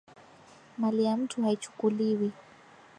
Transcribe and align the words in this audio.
mali 0.77 1.03
ya 1.03 1.17
mtu 1.17 1.41
haichukuliwi 1.41 2.31